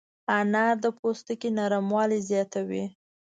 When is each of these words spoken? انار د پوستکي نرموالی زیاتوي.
انار 0.37 0.73
د 0.83 0.85
پوستکي 0.97 1.49
نرموالی 1.57 2.19
زیاتوي. 2.29 2.85